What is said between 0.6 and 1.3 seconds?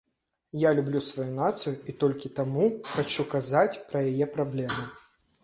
Я люблю сваю